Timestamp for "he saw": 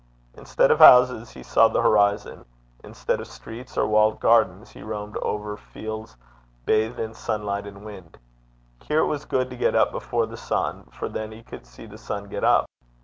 1.29-1.67